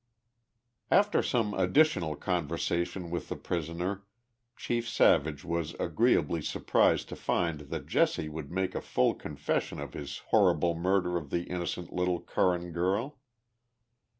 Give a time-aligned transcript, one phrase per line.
[0.89, 4.01] After some additional conversation with the prisoner
[4.55, 9.93] Chief Savage was agreeably surprised to find that Jesse would make a full confession of
[9.93, 13.19] his horrible murder of the innocent little Curran girl.